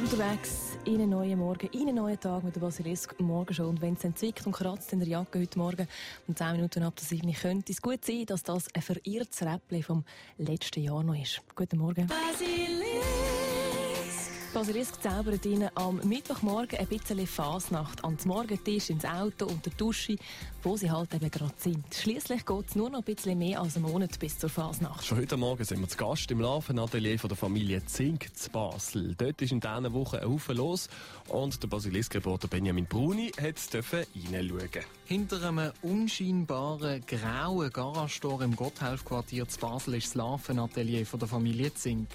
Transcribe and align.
unterwegs 0.00 0.78
in 0.86 0.94
einen 0.94 1.10
neuen 1.10 1.38
Morgen, 1.38 1.68
in 1.72 1.82
einen 1.82 1.96
neuen 1.96 2.18
Tag 2.18 2.42
mit 2.42 2.54
der 2.56 2.60
Basilisk 2.60 3.20
Morgen 3.20 3.52
schon. 3.52 3.66
Und 3.66 3.82
wenn 3.82 3.94
es 3.94 4.00
dann 4.00 4.16
zwickt 4.16 4.46
und 4.46 4.52
kratzt 4.52 4.92
in 4.94 5.00
der 5.00 5.08
Jacke 5.08 5.38
heute 5.38 5.58
Morgen 5.58 5.86
und 6.26 6.38
10 6.38 6.52
Minuten 6.52 6.82
ab 6.84 6.96
der 6.96 7.04
7 7.04 7.30
könnte 7.34 7.72
es 7.72 7.82
gut 7.82 8.02
sein, 8.04 8.24
dass 8.24 8.42
das 8.42 8.74
ein 8.74 8.80
verirrtes 8.80 9.42
Räppchen 9.42 9.82
vom 9.82 10.04
letzten 10.38 10.82
Jahr 10.82 11.02
noch 11.02 11.20
ist. 11.20 11.42
Guten 11.54 11.78
Morgen. 11.78 12.06
Basilisk. 12.06 12.89
Basilisk 14.52 15.00
zaubert 15.00 15.46
Ihnen 15.46 15.70
am 15.76 16.00
Mittwochmorgen 16.02 16.80
ein 16.80 16.86
bisschen 16.88 17.24
Fasnacht 17.24 18.02
ans 18.04 18.24
Morgentisch, 18.24 18.90
ins 18.90 19.04
Auto 19.04 19.46
und 19.46 19.64
der 19.64 19.72
Dusche, 19.74 20.16
wo 20.64 20.76
Sie 20.76 20.90
halt 20.90 21.14
eben 21.14 21.30
gerade 21.30 21.54
sind. 21.56 21.94
Schliesslich 21.94 22.44
geht 22.44 22.68
es 22.68 22.74
nur 22.74 22.90
noch 22.90 22.98
ein 22.98 23.04
bisschen 23.04 23.38
mehr 23.38 23.60
als 23.60 23.76
einen 23.76 23.84
Monat 23.84 24.18
bis 24.18 24.38
zur 24.38 24.50
Fasnacht. 24.50 25.06
Schon 25.06 25.18
heute 25.18 25.36
Morgen 25.36 25.62
sind 25.64 25.80
wir 25.80 25.88
zu 25.88 25.96
Gast 25.96 26.30
im 26.32 26.40
Laufenatelier 26.40 27.16
von 27.18 27.28
der 27.28 27.36
Familie 27.36 27.84
Zink 27.86 28.36
zu 28.36 28.50
Basel. 28.50 29.14
Dort 29.16 29.40
ist 29.40 29.52
in 29.52 29.60
dieser 29.60 29.92
Woche 29.92 30.20
ein 30.20 30.28
Haufen 30.28 30.56
los 30.56 30.88
und 31.28 31.62
der 31.62 31.68
Basilisk-Reporter 31.68 32.48
Benjamin 32.48 32.86
Bruni 32.86 33.30
durfte 33.30 33.78
reinschauen. 33.78 34.84
Hinter 35.04 35.48
einem 35.48 35.72
unscheinbaren 35.82 37.04
grauen 37.06 37.70
Garagentor 37.70 38.42
im 38.42 38.56
Gotthelf-Quartier 38.56 39.46
zu 39.46 39.60
Basel 39.60 39.94
ist 39.94 40.08
das 40.08 40.14
Laufenatelier 40.16 41.06
von 41.06 41.20
der 41.20 41.28
Familie 41.28 41.72
Zink. 41.72 42.08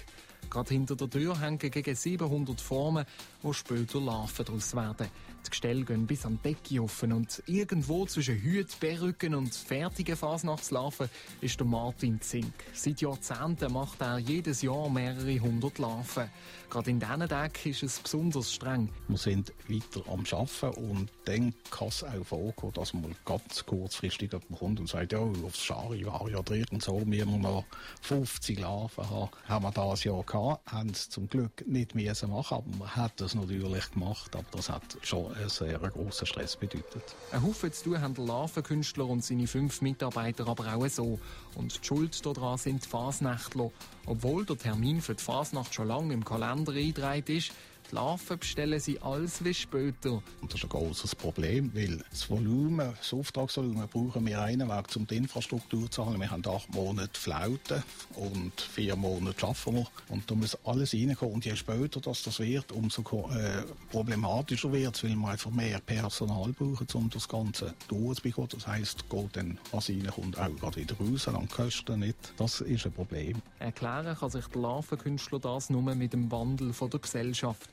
Gerade 0.48 0.68
hinter 0.70 0.96
der 0.96 1.10
Tür 1.10 1.40
hängen 1.40 1.58
gegen 1.58 1.94
700 1.94 2.60
Formen, 2.60 3.04
wo 3.42 3.52
später 3.52 4.00
Larven 4.00 4.44
daraus 4.44 4.74
werden. 4.74 5.08
Die 5.46 5.50
Gestelle 5.50 5.84
gehen 5.84 6.06
bis 6.06 6.26
an 6.26 6.40
die 6.42 6.54
Decke 6.54 6.82
offen 6.82 7.12
und 7.12 7.40
irgendwo 7.46 8.04
zwischen 8.06 8.34
Hüt, 8.34 8.78
Perücken 8.80 9.34
und 9.34 9.54
fertigen 9.54 10.16
Fasnachtslarven 10.16 11.08
ist 11.40 11.60
der 11.60 11.66
Martin 11.66 12.20
Zink. 12.20 12.52
Seit 12.72 13.00
Jahrzehnten 13.00 13.72
macht 13.72 14.00
er 14.00 14.18
jedes 14.18 14.62
Jahr 14.62 14.90
mehrere 14.90 15.38
hundert 15.38 15.78
Larven. 15.78 16.28
Gerade 16.68 16.90
in 16.90 16.98
diesen 16.98 17.28
Tagen 17.28 17.52
ist 17.70 17.82
es 17.84 18.00
besonders 18.00 18.52
streng. 18.52 18.88
Wir 19.06 19.18
sind 19.18 19.52
weiter 19.68 20.02
am 20.10 20.24
Arbeiten 20.32 20.90
und 20.90 21.10
dann 21.26 21.54
kann 21.70 21.88
es 21.88 22.02
auch 22.02 22.24
vorkommen, 22.24 22.72
dass 22.72 22.92
man 22.92 23.14
ganz 23.24 23.64
kurzfristig 23.64 24.32
kommt 24.58 24.80
und 24.80 24.88
sagt, 24.88 25.12
ja, 25.12 25.20
aufs 25.20 25.62
Scharijahr 25.62 26.28
ja 26.28 26.42
drin 26.42 26.66
und 26.72 26.82
so, 26.82 27.00
wir 27.06 27.24
noch 27.24 27.64
50 28.02 28.58
Larven 28.58 29.08
haben. 29.08 29.30
Haben 29.46 29.64
wir 29.64 29.70
das 29.70 30.02
Jahr 30.02 30.24
gehabt, 30.24 30.72
haben 30.72 30.90
es 30.90 31.08
zum 31.08 31.28
Glück 31.28 31.64
nicht 31.68 31.94
müssen 31.94 32.30
machen, 32.30 32.56
aber 32.56 32.76
man 32.78 32.96
hat 32.96 33.20
das 33.20 33.36
natürlich 33.36 33.90
gemacht, 33.92 34.34
aber 34.34 34.46
das 34.50 34.68
hat 34.68 34.98
schon 35.02 35.35
einen 35.36 35.48
sehr 35.48 35.78
grossen 35.78 36.26
Stress 36.26 36.56
bedeutet. 36.56 37.14
Ein 37.32 37.42
Haufen 37.42 37.72
zu 37.72 37.84
tun 37.84 38.00
haben 38.00 38.14
der 38.14 38.24
Larvenkünstler 38.24 39.06
und 39.06 39.24
seine 39.24 39.46
fünf 39.46 39.80
Mitarbeiter 39.82 40.46
aber 40.48 40.74
auch 40.74 40.88
so. 40.88 41.18
Und 41.54 41.78
die 41.80 41.86
Schuld 41.86 42.24
daran 42.24 42.58
sind 42.58 42.84
die 42.84 42.88
Fasnächtler. 42.88 43.70
Obwohl 44.06 44.44
der 44.44 44.58
Termin 44.58 45.00
für 45.00 45.14
die 45.14 45.22
Fasnacht 45.22 45.74
schon 45.74 45.88
lange 45.88 46.14
im 46.14 46.24
Kalender 46.24 46.72
eingetragen 46.72 47.24
ist, 47.26 47.52
die 47.90 47.94
Larven 47.94 48.38
bestellen 48.38 48.80
sie 48.80 49.00
alles 49.00 49.44
wie 49.44 49.54
später. 49.54 50.22
Und 50.40 50.52
das 50.52 50.54
ist 50.54 50.64
ein 50.64 50.68
großes 50.68 51.14
Problem, 51.14 51.70
weil 51.74 52.02
das 52.10 52.28
Volumen, 52.28 52.92
das 52.96 53.12
Auftragsvolumen 53.12 53.88
brauchen 53.88 54.26
wir 54.26 54.40
einen 54.40 54.68
Weg, 54.68 54.84
um 54.96 55.06
die 55.06 55.16
Infrastruktur 55.16 55.90
zu 55.90 56.02
zahlen. 56.02 56.20
Wir 56.20 56.30
haben 56.30 56.42
acht 56.46 56.72
Monate 56.74 57.18
Flauten 57.18 57.82
und 58.14 58.60
vier 58.60 58.96
Monate 58.96 59.46
arbeiten 59.46 59.74
wir. 59.74 59.86
Und 60.08 60.30
da 60.30 60.34
muss 60.34 60.56
alles 60.64 60.94
reinkommen. 60.94 61.34
Und 61.34 61.44
je 61.44 61.56
später 61.56 62.00
das, 62.00 62.22
das 62.22 62.40
wird, 62.40 62.72
umso 62.72 63.02
äh, 63.30 63.62
problematischer 63.90 64.72
wird 64.72 64.96
es, 64.96 65.04
weil 65.04 65.14
wir 65.14 65.28
einfach 65.28 65.50
mehr 65.50 65.80
Personal 65.80 66.52
brauchen, 66.52 66.86
um 66.94 67.10
das 67.10 67.28
Ganze 67.28 67.74
durchzubekommen. 67.88 68.50
Das 68.52 68.66
heisst, 68.66 69.08
geht 69.08 69.36
dann, 69.36 69.58
was 69.72 69.88
reinkommt, 69.88 70.38
auch 70.38 70.56
gerade 70.56 70.76
wieder 70.76 70.96
raus, 70.96 71.24
dann 71.24 71.48
Kosten 71.48 72.00
nicht. 72.00 72.16
Das 72.36 72.60
ist 72.60 72.86
ein 72.86 72.92
Problem. 72.92 73.40
Erklären 73.58 74.16
kann 74.16 74.30
sich 74.30 74.46
der 74.46 74.62
Larvenkünstler 74.62 75.38
das 75.38 75.70
nur 75.70 75.82
mit 75.94 76.12
dem 76.12 76.30
Wandel 76.30 76.72
von 76.72 76.90
der 76.90 77.00
Gesellschaft. 77.00 77.68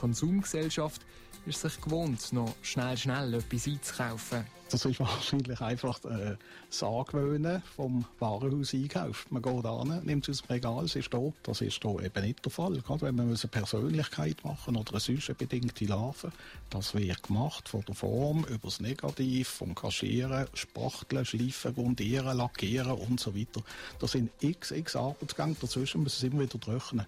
Konsumgesellschaft 0.00 1.02
ist 1.44 1.60
sich 1.60 1.78
gewohnt, 1.78 2.32
noch 2.32 2.54
schnell, 2.62 2.96
schnell 2.96 3.34
etwas 3.34 3.66
einzukaufen. 3.66 4.46
Das 4.70 4.86
ist 4.86 4.98
wahrscheinlich 4.98 5.60
einfach 5.60 6.02
äh, 6.04 6.36
das 6.70 6.82
Angewöhnen 6.82 7.62
vom 7.76 8.06
Warenhaus-Einkauf. 8.18 9.26
Man 9.30 9.42
geht 9.42 9.66
an, 9.66 10.00
nimmt 10.04 10.26
es 10.26 10.40
aus 10.40 10.46
dem 10.46 10.52
Regal, 10.54 10.84
es 10.84 10.96
ist 10.96 11.12
da. 11.12 11.20
Das 11.42 11.60
ist 11.60 11.84
da 11.84 11.90
eben 12.00 12.24
nicht 12.24 12.42
der 12.42 12.50
Fall. 12.50 12.80
Gerade 12.80 13.02
wenn 13.02 13.16
man 13.16 13.28
eine 13.28 13.36
Persönlichkeit 13.36 14.42
machen 14.42 14.76
oder 14.76 14.92
eine 14.92 15.00
sonst 15.00 15.36
bedingte 15.36 15.84
Larve, 15.84 16.32
das 16.70 16.94
wird 16.94 17.22
gemacht 17.22 17.68
von 17.68 17.82
der 17.82 17.94
Form 17.94 18.44
über 18.44 18.68
das 18.68 18.80
Negativ, 18.80 19.48
vom 19.48 19.74
Kaschieren, 19.74 20.46
Spachteln, 20.54 21.26
Schleifen, 21.26 21.74
Grundieren, 21.74 22.38
Lackieren 22.38 22.92
und 22.92 23.20
so 23.20 23.36
weiter. 23.36 23.62
Das 23.98 24.12
sind 24.12 24.30
x, 24.40 24.70
x 24.70 24.96
Arbeitsgänge 24.96 25.56
dazwischen, 25.60 26.02
müssen 26.02 26.26
es 26.26 26.32
immer 26.32 26.42
wieder 26.42 26.58
trocknen. 26.58 27.06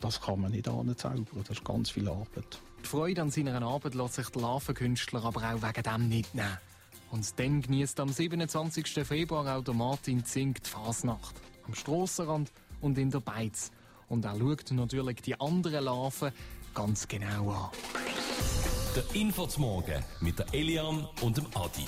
Das 0.00 0.20
kann 0.20 0.40
man 0.40 0.52
nicht 0.52 0.68
anzaubern, 0.68 1.26
das 1.34 1.50
ist 1.50 1.64
ganz 1.64 1.90
viel 1.90 2.08
Arbeit. 2.08 2.60
Die 2.82 2.86
Freude 2.86 3.22
an 3.22 3.30
seiner 3.30 3.60
Arbeit 3.62 3.94
lässt 3.94 4.14
sich 4.14 4.28
der 4.28 4.42
Larvenkünstler 4.42 5.24
aber 5.24 5.40
auch 5.40 5.62
wegen 5.62 5.82
dem 5.82 6.08
nicht 6.08 6.34
nehmen. 6.34 6.58
Und 7.10 7.38
dann 7.38 7.62
genießt 7.62 7.98
am 8.00 8.10
27. 8.10 8.86
Februar 9.04 9.56
auch 9.56 9.64
der 9.64 9.74
Martin 9.74 10.24
Zink 10.24 10.62
die 10.62 10.70
Fasnacht. 10.70 11.34
Am 11.66 11.74
Strassenrand 11.74 12.52
und 12.80 12.98
in 12.98 13.10
der 13.10 13.20
Beiz. 13.20 13.70
Und 14.08 14.24
er 14.24 14.38
schaut 14.38 14.70
natürlich 14.70 15.22
die 15.22 15.38
anderen 15.40 15.84
Larven 15.84 16.32
ganz 16.74 17.08
genau 17.08 17.50
an. 17.50 17.70
Der 18.94 19.04
Info 19.20 19.46
zum 19.46 19.62
Morgen 19.62 20.04
mit 20.20 20.38
der 20.38 20.46
Elian 20.52 21.06
und 21.20 21.36
dem 21.36 21.46
Adi. 21.54 21.86